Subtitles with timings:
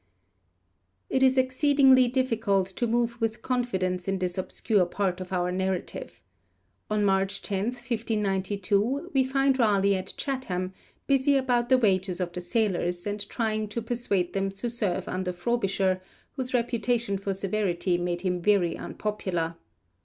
[1.11, 6.23] It is exceedingly difficult to move with confidence in this obscure part of our narrative.
[6.89, 10.73] On March 10, 1592, we find Raleigh at Chatham,
[11.05, 15.31] busy about the wages of the sailors, and trying to persuade them to serve under
[15.31, 19.55] Frobisher, whose reputation for severity made him very unpopular.